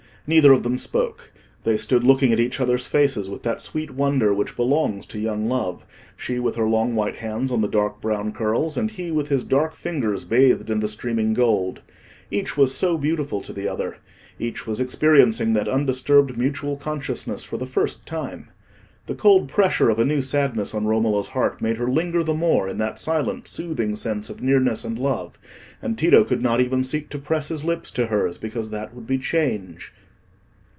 [0.27, 1.31] Neither of them spoke;
[1.63, 5.47] they stood looking at each other's faces with that sweet wonder which belongs to young
[5.49, 9.43] love—she with her long white hands on the dark brown curls, and he with his
[9.43, 11.81] dark fingers bathed in the streaming gold.
[12.29, 13.97] Each was so beautiful to the other;
[14.37, 18.47] each was experiencing that undisturbed mutual consciousness for the first time.
[19.07, 22.69] The cold pressure of a new sadness on Romola's heart made her linger the more
[22.69, 25.39] in that silent soothing sense of nearness and love;
[25.81, 29.07] and Tito could not even seek to press his lips to hers, because that would
[29.07, 29.91] be change.